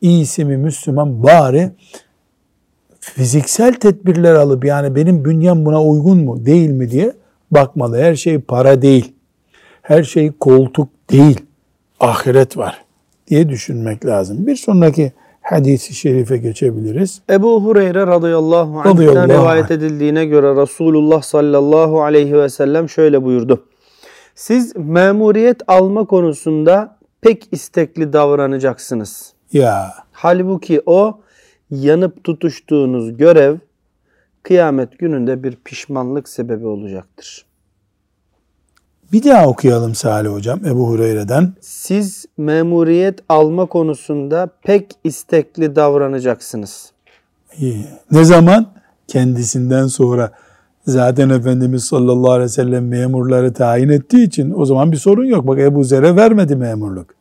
İyisi 0.00 0.44
mi 0.44 0.56
Müslüman 0.56 1.22
bari 1.22 1.70
fiziksel 3.00 3.74
tedbirler 3.74 4.34
alıp 4.34 4.64
yani 4.64 4.94
benim 4.94 5.24
bünyem 5.24 5.64
buna 5.64 5.82
uygun 5.82 6.18
mu 6.18 6.46
değil 6.46 6.70
mi 6.70 6.90
diye 6.90 7.12
bakmalı. 7.50 7.98
Her 7.98 8.14
şey 8.14 8.38
para 8.38 8.82
değil. 8.82 9.12
Her 9.82 10.02
şey 10.02 10.32
koltuk 10.32 10.88
değil. 11.10 11.40
Ahiret 12.00 12.56
var 12.56 12.84
diye 13.28 13.48
düşünmek 13.48 14.06
lazım. 14.06 14.46
Bir 14.46 14.56
sonraki 14.56 15.12
hadisi 15.42 15.94
şerife 15.94 16.36
geçebiliriz. 16.36 17.22
Ebu 17.30 17.64
Hureyre 17.64 18.06
radıyallahu 18.06 18.80
anh'ten 18.80 19.28
rivayet 19.28 19.70
edildiğine 19.70 20.24
göre 20.24 20.62
Resulullah 20.62 21.22
sallallahu 21.22 22.02
aleyhi 22.02 22.34
ve 22.34 22.48
sellem 22.48 22.88
şöyle 22.88 23.24
buyurdu. 23.24 23.64
Siz 24.36 24.76
memuriyet 24.76 25.62
alma 25.66 26.04
konusunda 26.04 26.96
pek 27.20 27.48
istekli 27.52 28.12
davranacaksınız. 28.12 29.32
Ya. 29.52 29.94
Halbuki 30.12 30.82
o 30.86 31.20
yanıp 31.70 32.24
tutuştuğunuz 32.24 33.16
görev 33.16 33.56
kıyamet 34.42 34.98
gününde 34.98 35.42
bir 35.42 35.56
pişmanlık 35.64 36.28
sebebi 36.28 36.66
olacaktır. 36.66 37.46
Bir 39.12 39.24
daha 39.24 39.46
okuyalım 39.46 39.94
Salih 39.94 40.30
Hocam 40.30 40.66
Ebu 40.66 40.88
Hureyre'den. 40.88 41.52
Siz 41.60 42.26
memuriyet 42.38 43.18
alma 43.28 43.66
konusunda 43.66 44.48
pek 44.62 44.90
istekli 45.04 45.76
davranacaksınız. 45.76 46.92
İyi. 47.58 47.86
Ne 48.10 48.24
zaman? 48.24 48.66
Kendisinden 49.08 49.86
sonra 49.86 50.32
zaten 50.86 51.30
Efendimiz 51.30 51.84
sallallahu 51.84 52.30
aleyhi 52.30 52.44
ve 52.44 52.48
sellem 52.48 52.88
memurları 52.88 53.52
tayin 53.52 53.88
ettiği 53.88 54.26
için 54.26 54.52
o 54.56 54.64
zaman 54.64 54.92
bir 54.92 54.96
sorun 54.96 55.24
yok. 55.24 55.46
Bak 55.46 55.58
Ebu 55.58 55.84
Zer'e 55.84 56.16
vermedi 56.16 56.56
memurluk. 56.56 57.14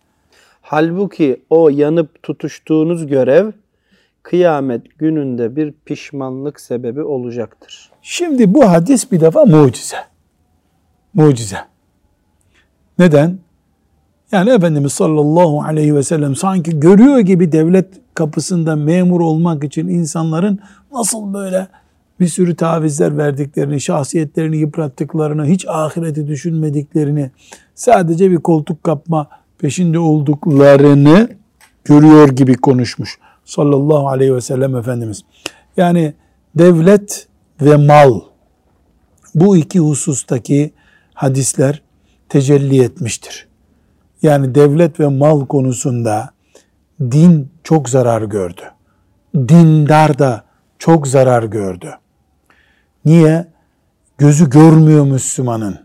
Halbuki 0.61 1.41
o 1.49 1.69
yanıp 1.69 2.23
tutuştuğunuz 2.23 3.07
görev 3.07 3.51
kıyamet 4.23 4.99
gününde 4.99 5.55
bir 5.55 5.73
pişmanlık 5.85 6.61
sebebi 6.61 7.01
olacaktır. 7.01 7.91
Şimdi 8.01 8.53
bu 8.53 8.69
hadis 8.69 9.11
bir 9.11 9.21
defa 9.21 9.45
mucize. 9.45 9.97
Mucize. 11.13 11.57
Neden? 12.99 13.37
Yani 14.31 14.49
Efendimiz 14.49 14.93
sallallahu 14.93 15.61
aleyhi 15.61 15.95
ve 15.95 16.03
sellem 16.03 16.35
sanki 16.35 16.79
görüyor 16.79 17.19
gibi 17.19 17.51
devlet 17.51 17.87
kapısında 18.13 18.75
memur 18.75 19.21
olmak 19.21 19.63
için 19.63 19.87
insanların 19.87 20.59
nasıl 20.91 21.33
böyle 21.33 21.67
bir 22.19 22.27
sürü 22.27 22.55
tavizler 22.55 23.17
verdiklerini, 23.17 23.81
şahsiyetlerini 23.81 24.57
yıprattıklarını, 24.57 25.45
hiç 25.45 25.65
ahireti 25.67 26.27
düşünmediklerini, 26.27 27.31
sadece 27.75 28.31
bir 28.31 28.37
koltuk 28.37 28.83
kapma 28.83 29.27
peşinde 29.57 29.99
olduklarını 29.99 31.29
görüyor 31.83 32.29
gibi 32.29 32.53
konuşmuş 32.53 33.19
sallallahu 33.45 34.07
aleyhi 34.07 34.35
ve 34.35 34.41
sellem 34.41 34.75
Efendimiz. 34.75 35.21
Yani 35.77 36.13
devlet 36.55 37.27
ve 37.61 37.75
mal 37.75 38.19
bu 39.35 39.57
iki 39.57 39.79
husustaki 39.79 40.73
hadisler 41.13 41.81
tecelli 42.29 42.83
etmiştir. 42.83 43.47
Yani 44.21 44.55
devlet 44.55 44.99
ve 44.99 45.07
mal 45.07 45.45
konusunda 45.45 46.29
din 47.01 47.51
çok 47.63 47.89
zarar 47.89 48.21
gördü. 48.21 48.61
Dindar 49.35 50.19
da 50.19 50.43
çok 50.79 51.07
zarar 51.07 51.43
gördü. 51.43 51.97
Niye? 53.05 53.47
Gözü 54.17 54.49
görmüyor 54.49 55.05
Müslümanın. 55.05 55.79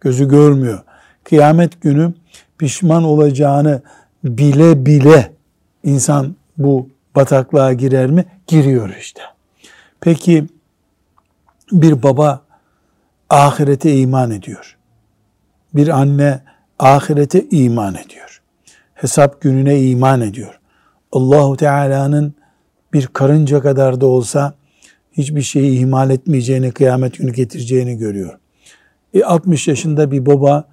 Gözü 0.00 0.28
görmüyor. 0.28 0.82
Kıyamet 1.24 1.80
günü 1.80 2.14
pişman 2.58 3.04
olacağını 3.04 3.82
bile 4.24 4.86
bile 4.86 5.32
insan 5.84 6.36
bu 6.58 6.88
bataklığa 7.16 7.72
girer 7.72 8.10
mi? 8.10 8.24
Giriyor 8.46 8.94
işte. 9.00 9.22
Peki 10.00 10.46
bir 11.72 12.02
baba 12.02 12.42
ahirete 13.30 13.96
iman 13.96 14.30
ediyor. 14.30 14.76
Bir 15.74 15.88
anne 15.88 16.40
ahirete 16.78 17.46
iman 17.50 17.94
ediyor. 17.94 18.42
Hesap 18.94 19.40
gününe 19.40 19.80
iman 19.80 20.20
ediyor. 20.20 20.60
Allahu 21.12 21.56
Teala'nın 21.56 22.34
bir 22.92 23.06
karınca 23.06 23.60
kadar 23.60 24.00
da 24.00 24.06
olsa 24.06 24.54
hiçbir 25.12 25.42
şeyi 25.42 25.78
ihmal 25.78 26.10
etmeyeceğini, 26.10 26.72
kıyamet 26.72 27.18
günü 27.18 27.32
getireceğini 27.32 27.96
görüyor. 27.98 28.38
E 29.14 29.24
60 29.24 29.68
yaşında 29.68 30.10
bir 30.10 30.26
baba 30.26 30.64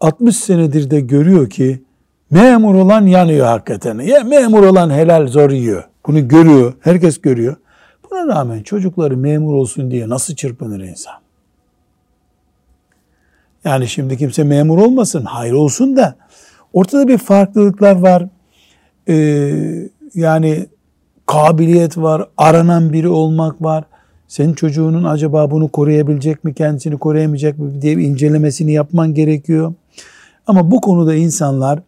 60 0.00 0.36
senedir 0.36 0.90
de 0.90 1.00
görüyor 1.00 1.50
ki 1.50 1.82
memur 2.30 2.74
olan 2.74 3.06
yanıyor 3.06 3.46
hakikaten. 3.46 3.98
Ya 3.98 4.20
memur 4.20 4.62
olan 4.62 4.90
helal 4.90 5.26
zor 5.26 5.50
yiyor. 5.50 5.84
Bunu 6.06 6.28
görüyor, 6.28 6.74
herkes 6.80 7.20
görüyor. 7.20 7.56
Buna 8.10 8.26
rağmen 8.26 8.62
çocukları 8.62 9.16
memur 9.16 9.54
olsun 9.54 9.90
diye 9.90 10.08
nasıl 10.08 10.34
çırpınır 10.34 10.80
insan? 10.80 11.14
Yani 13.64 13.88
şimdi 13.88 14.16
kimse 14.16 14.44
memur 14.44 14.78
olmasın, 14.78 15.24
hayır 15.24 15.52
olsun 15.52 15.96
da 15.96 16.16
ortada 16.72 17.08
bir 17.08 17.18
farklılıklar 17.18 17.96
var. 17.96 18.28
Ee, 19.08 19.88
yani 20.14 20.66
kabiliyet 21.26 21.98
var, 21.98 22.28
aranan 22.36 22.92
biri 22.92 23.08
olmak 23.08 23.62
var. 23.62 23.84
Senin 24.28 24.54
çocuğunun 24.54 25.04
acaba 25.04 25.50
bunu 25.50 25.68
koruyabilecek 25.68 26.44
mi, 26.44 26.54
kendisini 26.54 26.98
koruyamayacak 26.98 27.58
mı 27.58 27.82
diye 27.82 27.98
bir 27.98 28.04
incelemesini 28.04 28.72
yapman 28.72 29.14
gerekiyor. 29.14 29.74
Ama 30.46 30.70
bu 30.70 30.80
konuda 30.80 31.14
insanlar 31.14 31.78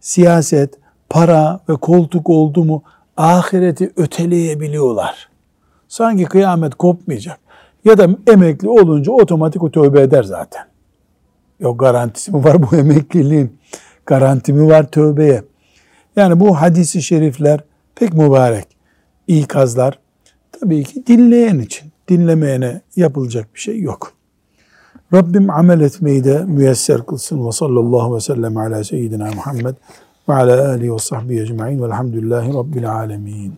siyaset, 0.00 0.74
para 1.10 1.60
ve 1.68 1.76
koltuk 1.76 2.30
oldu 2.30 2.64
mu 2.64 2.82
ahireti 3.16 3.92
öteleyebiliyorlar. 3.96 5.28
Sanki 5.88 6.24
kıyamet 6.24 6.74
kopmayacak. 6.74 7.38
Ya 7.84 7.98
da 7.98 8.08
emekli 8.26 8.68
olunca 8.68 9.12
otomatik 9.12 9.62
o 9.62 9.70
tövbe 9.70 10.00
eder 10.00 10.22
zaten. 10.22 10.62
Yok 11.60 11.80
garantisi 11.80 12.32
mi 12.32 12.44
var 12.44 12.62
bu 12.62 12.76
emekliliğin? 12.76 13.58
Garanti 14.06 14.52
mi 14.52 14.66
var 14.66 14.90
tövbeye? 14.90 15.42
Yani 16.16 16.40
bu 16.40 16.60
hadisi 16.60 17.02
şerifler 17.02 17.60
pek 17.94 18.14
mübarek. 18.14 18.81
İkazlar 19.26 19.98
tabii 20.60 20.84
ki 20.84 21.06
dinleyen 21.06 21.58
için. 21.58 21.92
Dinlemeyene 22.08 22.80
yapılacak 22.96 23.54
bir 23.54 23.60
şey 23.60 23.80
yok. 23.80 24.12
Rabbim 25.12 25.50
amel 25.50 25.80
etmeyi 25.80 26.24
de 26.24 26.44
müyesser 26.44 27.06
kılsın. 27.06 27.46
Ve 27.46 27.52
sallallahu 27.52 28.16
ve 28.16 28.20
sellem 28.20 28.56
ala 28.56 28.84
seyyidina 28.84 29.30
Muhammed 29.34 29.74
ve 30.28 30.34
ala 30.34 30.68
alihi 30.68 30.94
ve 30.94 30.98
sahbihi 30.98 31.40
ecma'in 31.40 31.82
velhamdülillahi 31.82 32.54
rabbil 32.54 32.92
alemin. 32.92 33.54